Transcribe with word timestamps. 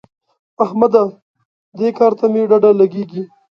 احمده! 0.63 1.03
دې 1.77 1.89
کار 1.97 2.11
ته 2.19 2.25
مې 2.33 2.41
ډډه 2.49 2.71
لګېږي. 2.79 3.23